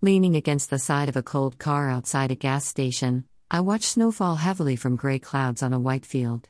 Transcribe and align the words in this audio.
Leaning 0.00 0.36
against 0.36 0.70
the 0.70 0.78
side 0.78 1.08
of 1.08 1.16
a 1.16 1.24
cold 1.24 1.58
car 1.58 1.90
outside 1.90 2.30
a 2.30 2.36
gas 2.36 2.64
station, 2.64 3.24
I 3.50 3.58
watch 3.58 3.82
snow 3.82 4.12
fall 4.12 4.36
heavily 4.36 4.76
from 4.76 4.94
gray 4.94 5.18
clouds 5.18 5.60
on 5.60 5.72
a 5.72 5.80
white 5.80 6.06
field. 6.06 6.48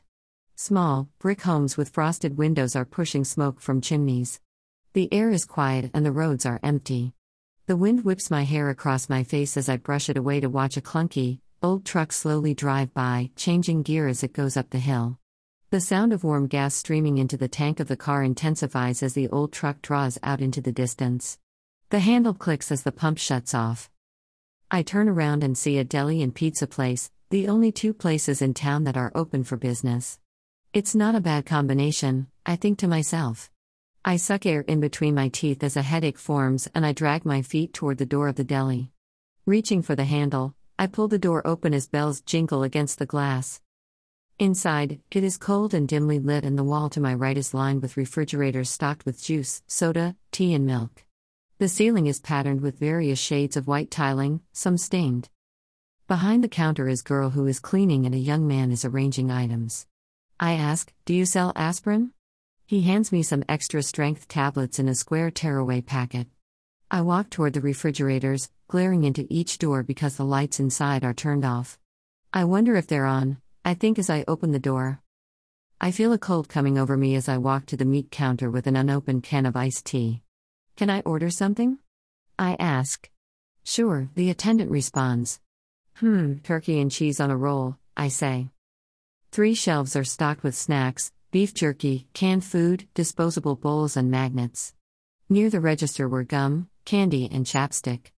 Small, 0.55 1.09
brick 1.17 1.41
homes 1.41 1.75
with 1.75 1.89
frosted 1.89 2.37
windows 2.37 2.75
are 2.75 2.85
pushing 2.85 3.23
smoke 3.23 3.59
from 3.59 3.81
chimneys. 3.81 4.39
The 4.93 5.11
air 5.11 5.31
is 5.31 5.45
quiet 5.45 5.89
and 5.95 6.05
the 6.05 6.11
roads 6.11 6.45
are 6.45 6.59
empty. 6.61 7.13
The 7.65 7.75
wind 7.75 8.05
whips 8.05 8.29
my 8.29 8.43
hair 8.43 8.69
across 8.69 9.09
my 9.09 9.23
face 9.23 9.57
as 9.57 9.67
I 9.67 9.77
brush 9.77 10.09
it 10.09 10.17
away 10.17 10.39
to 10.41 10.47
watch 10.47 10.77
a 10.77 10.81
clunky, 10.81 11.39
old 11.63 11.85
truck 11.85 12.13
slowly 12.13 12.53
drive 12.53 12.93
by, 12.93 13.31
changing 13.35 13.81
gear 13.81 14.07
as 14.07 14.23
it 14.23 14.31
goes 14.31 14.57
up 14.57 14.69
the 14.69 14.77
hill. 14.77 15.17
The 15.71 15.81
sound 15.81 16.13
of 16.13 16.23
warm 16.23 16.45
gas 16.45 16.75
streaming 16.75 17.17
into 17.17 17.35
the 17.35 17.47
tank 17.47 17.79
of 17.79 17.87
the 17.87 17.97
car 17.97 18.21
intensifies 18.21 19.01
as 19.01 19.15
the 19.15 19.27
old 19.29 19.51
truck 19.51 19.81
draws 19.81 20.19
out 20.21 20.39
into 20.39 20.61
the 20.61 20.71
distance. 20.71 21.39
The 21.91 21.99
handle 21.99 22.35
clicks 22.35 22.71
as 22.71 22.83
the 22.83 22.91
pump 22.91 23.17
shuts 23.17 23.55
off. 23.55 23.89
I 24.69 24.83
turn 24.83 25.09
around 25.09 25.43
and 25.43 25.57
see 25.57 25.79
a 25.79 25.83
deli 25.83 26.21
and 26.21 26.35
pizza 26.35 26.67
place, 26.67 27.09
the 27.31 27.47
only 27.47 27.71
two 27.71 27.95
places 27.95 28.43
in 28.43 28.53
town 28.53 28.83
that 28.83 28.95
are 28.95 29.11
open 29.15 29.43
for 29.43 29.57
business. 29.57 30.19
It's 30.71 30.93
not 30.93 31.15
a 31.15 31.19
bad 31.19 31.47
combination, 31.47 32.27
I 32.45 32.57
think 32.57 32.77
to 32.79 32.87
myself. 32.87 33.49
I 34.05 34.17
suck 34.17 34.45
air 34.45 34.61
in 34.61 34.79
between 34.79 35.15
my 35.15 35.29
teeth 35.29 35.63
as 35.63 35.75
a 35.75 35.81
headache 35.81 36.19
forms 36.19 36.69
and 36.75 36.85
I 36.85 36.91
drag 36.91 37.25
my 37.25 37.41
feet 37.41 37.73
toward 37.73 37.97
the 37.97 38.05
door 38.05 38.27
of 38.27 38.35
the 38.35 38.43
deli. 38.43 38.91
Reaching 39.47 39.81
for 39.81 39.95
the 39.95 40.05
handle, 40.05 40.53
I 40.77 40.85
pull 40.85 41.07
the 41.07 41.17
door 41.17 41.41
open 41.43 41.73
as 41.73 41.87
bells 41.87 42.21
jingle 42.21 42.61
against 42.61 42.99
the 42.99 43.07
glass. 43.07 43.61
Inside, 44.37 44.99
it 45.09 45.23
is 45.23 45.37
cold 45.37 45.73
and 45.73 45.87
dimly 45.87 46.19
lit, 46.19 46.45
and 46.45 46.55
the 46.55 46.63
wall 46.63 46.91
to 46.91 47.01
my 47.01 47.15
right 47.15 47.35
is 47.35 47.55
lined 47.55 47.81
with 47.81 47.97
refrigerators 47.97 48.69
stocked 48.69 49.07
with 49.07 49.23
juice, 49.23 49.63
soda, 49.65 50.15
tea, 50.31 50.53
and 50.53 50.67
milk. 50.67 51.03
The 51.59 51.67
ceiling 51.67 52.07
is 52.07 52.21
patterned 52.21 52.61
with 52.61 52.79
various 52.79 53.19
shades 53.19 53.57
of 53.57 53.67
white 53.67 53.91
tiling, 53.91 54.39
some 54.53 54.77
stained. 54.77 55.27
Behind 56.07 56.41
the 56.41 56.47
counter 56.47 56.87
is 56.87 57.01
girl 57.01 57.31
who 57.31 57.45
is 57.47 57.59
cleaning 57.59 58.05
and 58.05 58.15
a 58.15 58.17
young 58.17 58.47
man 58.47 58.71
is 58.71 58.85
arranging 58.85 59.29
items. 59.29 59.85
I 60.39 60.53
ask, 60.53 60.93
"Do 61.03 61.13
you 61.13 61.25
sell 61.25 61.51
aspirin?" 61.57 62.13
He 62.65 62.83
hands 62.83 63.11
me 63.11 63.23
some 63.23 63.43
extra 63.49 63.83
strength 63.83 64.29
tablets 64.29 64.79
in 64.79 64.87
a 64.87 64.95
square 64.95 65.29
tearaway 65.29 65.81
packet. 65.81 66.29
I 66.89 67.01
walk 67.01 67.29
toward 67.29 67.51
the 67.51 67.59
refrigerators, 67.59 68.49
glaring 68.69 69.03
into 69.03 69.27
each 69.29 69.57
door 69.57 69.83
because 69.83 70.15
the 70.15 70.23
lights 70.23 70.61
inside 70.61 71.03
are 71.03 71.13
turned 71.13 71.43
off. 71.43 71.77
I 72.31 72.45
wonder 72.45 72.77
if 72.77 72.87
they're 72.87 73.05
on, 73.05 73.41
I 73.65 73.73
think 73.73 73.99
as 73.99 74.09
I 74.09 74.23
open 74.29 74.53
the 74.53 74.59
door. 74.59 75.01
I 75.81 75.91
feel 75.91 76.13
a 76.13 76.17
cold 76.17 76.47
coming 76.47 76.77
over 76.77 76.95
me 76.95 77.15
as 77.15 77.27
I 77.27 77.37
walk 77.37 77.65
to 77.65 77.75
the 77.75 77.83
meat 77.83 78.11
counter 78.11 78.49
with 78.49 78.65
an 78.65 78.77
unopened 78.77 79.23
can 79.23 79.45
of 79.45 79.57
iced 79.57 79.85
tea. 79.85 80.23
Can 80.79 80.89
I 80.89 81.01
order 81.01 81.29
something? 81.29 81.79
I 82.37 82.55
ask. 82.57 83.09
Sure, 83.65 84.07
the 84.15 84.29
attendant 84.29 84.71
responds. 84.71 85.41
Hmm, 85.95 86.35
turkey 86.35 86.79
and 86.79 86.89
cheese 86.89 87.19
on 87.19 87.29
a 87.29 87.35
roll, 87.35 87.75
I 87.97 88.07
say. 88.07 88.51
Three 89.29 89.55
shelves 89.55 89.97
are 89.97 90.05
stocked 90.05 90.41
with 90.41 90.55
snacks 90.55 91.11
beef 91.31 91.53
jerky, 91.53 92.07
canned 92.13 92.45
food, 92.45 92.87
disposable 92.93 93.57
bowls, 93.57 93.97
and 93.97 94.09
magnets. 94.09 94.73
Near 95.27 95.49
the 95.49 95.59
register 95.59 96.07
were 96.07 96.23
gum, 96.23 96.69
candy, 96.85 97.27
and 97.29 97.45
chapstick. 97.45 98.13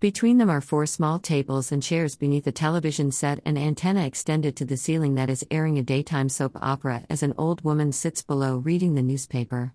Between 0.00 0.38
them 0.38 0.48
are 0.48 0.62
four 0.62 0.86
small 0.86 1.18
tables 1.18 1.70
and 1.70 1.82
chairs 1.82 2.16
beneath 2.16 2.46
a 2.46 2.50
television 2.50 3.12
set 3.12 3.40
and 3.44 3.58
antenna 3.58 4.06
extended 4.06 4.56
to 4.56 4.64
the 4.64 4.78
ceiling 4.78 5.16
that 5.16 5.28
is 5.28 5.44
airing 5.50 5.76
a 5.76 5.82
daytime 5.82 6.30
soap 6.30 6.56
opera 6.62 7.04
as 7.10 7.22
an 7.22 7.34
old 7.36 7.60
woman 7.60 7.92
sits 7.92 8.22
below 8.22 8.56
reading 8.56 8.94
the 8.94 9.02
newspaper. 9.02 9.74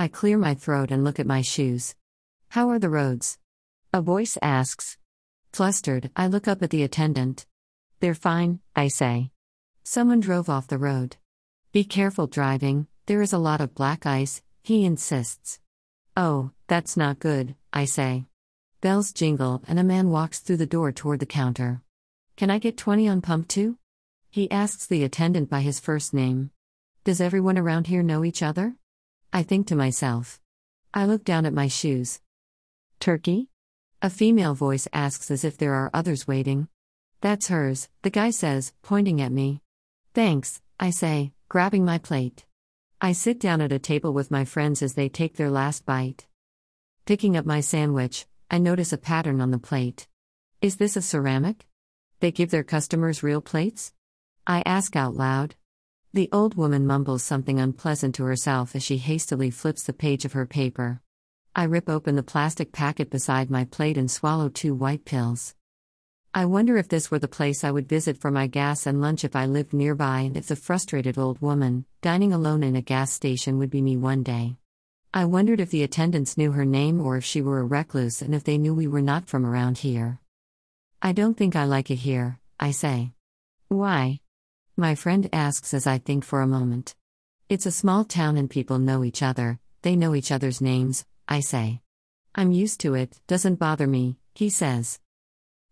I 0.00 0.06
clear 0.06 0.38
my 0.38 0.54
throat 0.54 0.92
and 0.92 1.02
look 1.02 1.18
at 1.18 1.26
my 1.26 1.42
shoes. 1.42 1.96
How 2.50 2.70
are 2.70 2.78
the 2.78 2.88
roads? 2.88 3.36
A 3.92 4.00
voice 4.00 4.38
asks. 4.40 4.96
Flustered, 5.52 6.12
I 6.14 6.28
look 6.28 6.46
up 6.46 6.62
at 6.62 6.70
the 6.70 6.84
attendant. 6.84 7.46
They're 7.98 8.14
fine, 8.14 8.60
I 8.76 8.86
say. 8.86 9.32
Someone 9.82 10.20
drove 10.20 10.48
off 10.48 10.68
the 10.68 10.78
road. 10.78 11.16
Be 11.72 11.82
careful 11.82 12.28
driving, 12.28 12.86
there 13.06 13.22
is 13.22 13.32
a 13.32 13.38
lot 13.38 13.60
of 13.60 13.74
black 13.74 14.06
ice, 14.06 14.40
he 14.62 14.84
insists. 14.84 15.58
Oh, 16.16 16.52
that's 16.68 16.96
not 16.96 17.18
good, 17.18 17.56
I 17.72 17.84
say. 17.84 18.26
Bells 18.80 19.12
jingle 19.12 19.64
and 19.66 19.80
a 19.80 19.90
man 19.92 20.10
walks 20.10 20.38
through 20.38 20.58
the 20.58 20.64
door 20.66 20.92
toward 20.92 21.18
the 21.18 21.26
counter. 21.26 21.82
Can 22.36 22.50
I 22.50 22.58
get 22.58 22.76
20 22.76 23.08
on 23.08 23.20
pump 23.20 23.48
2? 23.48 23.76
He 24.30 24.48
asks 24.48 24.86
the 24.86 25.02
attendant 25.02 25.50
by 25.50 25.62
his 25.62 25.80
first 25.80 26.14
name. 26.14 26.52
Does 27.02 27.20
everyone 27.20 27.58
around 27.58 27.88
here 27.88 28.04
know 28.04 28.24
each 28.24 28.44
other? 28.44 28.76
I 29.32 29.42
think 29.42 29.66
to 29.66 29.76
myself. 29.76 30.40
I 30.94 31.04
look 31.04 31.22
down 31.22 31.44
at 31.44 31.52
my 31.52 31.68
shoes. 31.68 32.20
Turkey? 32.98 33.48
A 34.00 34.08
female 34.08 34.54
voice 34.54 34.88
asks 34.92 35.30
as 35.30 35.44
if 35.44 35.58
there 35.58 35.74
are 35.74 35.90
others 35.92 36.26
waiting. 36.26 36.68
That's 37.20 37.48
hers, 37.48 37.88
the 38.02 38.10
guy 38.10 38.30
says, 38.30 38.72
pointing 38.82 39.20
at 39.20 39.32
me. 39.32 39.60
Thanks, 40.14 40.62
I 40.80 40.90
say, 40.90 41.32
grabbing 41.48 41.84
my 41.84 41.98
plate. 41.98 42.46
I 43.00 43.12
sit 43.12 43.38
down 43.38 43.60
at 43.60 43.72
a 43.72 43.78
table 43.78 44.12
with 44.12 44.30
my 44.30 44.44
friends 44.44 44.82
as 44.82 44.94
they 44.94 45.08
take 45.08 45.36
their 45.36 45.50
last 45.50 45.84
bite. 45.84 46.26
Picking 47.04 47.36
up 47.36 47.44
my 47.44 47.60
sandwich, 47.60 48.26
I 48.50 48.58
notice 48.58 48.92
a 48.92 48.98
pattern 48.98 49.40
on 49.40 49.50
the 49.50 49.58
plate. 49.58 50.08
Is 50.62 50.76
this 50.76 50.96
a 50.96 51.02
ceramic? 51.02 51.66
They 52.20 52.32
give 52.32 52.50
their 52.50 52.64
customers 52.64 53.22
real 53.22 53.40
plates? 53.40 53.92
I 54.46 54.62
ask 54.64 54.96
out 54.96 55.14
loud. 55.14 55.54
The 56.14 56.30
old 56.32 56.54
woman 56.54 56.86
mumbles 56.86 57.22
something 57.22 57.60
unpleasant 57.60 58.14
to 58.14 58.24
herself 58.24 58.74
as 58.74 58.82
she 58.82 58.96
hastily 58.96 59.50
flips 59.50 59.82
the 59.82 59.92
page 59.92 60.24
of 60.24 60.32
her 60.32 60.46
paper. 60.46 61.02
I 61.54 61.64
rip 61.64 61.88
open 61.88 62.16
the 62.16 62.22
plastic 62.22 62.72
packet 62.72 63.10
beside 63.10 63.50
my 63.50 63.64
plate 63.64 63.98
and 63.98 64.10
swallow 64.10 64.48
two 64.48 64.74
white 64.74 65.04
pills. 65.04 65.54
I 66.32 66.46
wonder 66.46 66.78
if 66.78 66.88
this 66.88 67.10
were 67.10 67.18
the 67.18 67.28
place 67.28 67.62
I 67.62 67.70
would 67.70 67.88
visit 67.88 68.16
for 68.16 68.30
my 68.30 68.46
gas 68.46 68.86
and 68.86 69.02
lunch 69.02 69.22
if 69.22 69.36
I 69.36 69.44
lived 69.44 69.74
nearby 69.74 70.20
and 70.20 70.36
if 70.36 70.46
the 70.46 70.56
frustrated 70.56 71.18
old 71.18 71.42
woman, 71.42 71.84
dining 72.00 72.32
alone 72.32 72.62
in 72.62 72.74
a 72.74 72.80
gas 72.80 73.12
station, 73.12 73.58
would 73.58 73.70
be 73.70 73.82
me 73.82 73.98
one 73.98 74.22
day. 74.22 74.56
I 75.12 75.26
wondered 75.26 75.60
if 75.60 75.70
the 75.70 75.82
attendants 75.82 76.38
knew 76.38 76.52
her 76.52 76.64
name 76.64 77.02
or 77.02 77.18
if 77.18 77.24
she 77.24 77.42
were 77.42 77.60
a 77.60 77.64
recluse 77.64 78.22
and 78.22 78.34
if 78.34 78.44
they 78.44 78.56
knew 78.56 78.74
we 78.74 78.86
were 78.86 79.02
not 79.02 79.28
from 79.28 79.44
around 79.44 79.78
here. 79.78 80.20
I 81.02 81.12
don't 81.12 81.36
think 81.36 81.54
I 81.54 81.64
like 81.64 81.90
it 81.90 81.96
here, 81.96 82.38
I 82.58 82.70
say. 82.70 83.12
Why? 83.68 84.20
My 84.80 84.94
friend 84.94 85.28
asks 85.32 85.74
as 85.74 85.88
I 85.88 85.98
think 85.98 86.24
for 86.24 86.40
a 86.40 86.46
moment. 86.46 86.94
It's 87.48 87.66
a 87.66 87.72
small 87.72 88.04
town 88.04 88.36
and 88.36 88.48
people 88.48 88.78
know 88.78 89.02
each 89.02 89.24
other, 89.24 89.58
they 89.82 89.96
know 89.96 90.14
each 90.14 90.30
other's 90.30 90.60
names, 90.60 91.04
I 91.26 91.40
say. 91.40 91.80
I'm 92.36 92.52
used 92.52 92.78
to 92.82 92.94
it, 92.94 93.20
doesn't 93.26 93.56
bother 93.56 93.88
me, 93.88 94.18
he 94.36 94.48
says. 94.48 95.00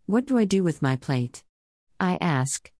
What 0.06 0.26
do 0.26 0.36
I 0.36 0.44
do 0.44 0.64
with 0.64 0.82
my 0.82 0.96
plate? 0.96 1.44
I 2.00 2.18
ask. 2.20 2.72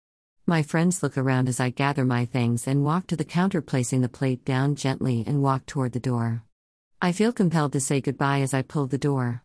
My 0.46 0.64
friends 0.64 1.00
look 1.00 1.16
around 1.16 1.48
as 1.48 1.60
I 1.60 1.70
gather 1.70 2.04
my 2.04 2.24
things 2.24 2.66
and 2.66 2.84
walk 2.84 3.06
to 3.06 3.16
the 3.16 3.24
counter, 3.24 3.62
placing 3.62 4.00
the 4.00 4.08
plate 4.08 4.44
down 4.44 4.74
gently 4.74 5.22
and 5.28 5.44
walk 5.44 5.64
toward 5.64 5.92
the 5.92 6.00
door. 6.00 6.42
I 7.00 7.12
feel 7.12 7.32
compelled 7.32 7.72
to 7.74 7.80
say 7.80 8.00
goodbye 8.00 8.40
as 8.40 8.52
I 8.52 8.62
pull 8.62 8.88
the 8.88 8.98
door. 8.98 9.44